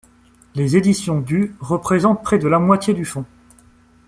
[0.55, 3.25] Les éditions du représentent près de la moitié du fonds.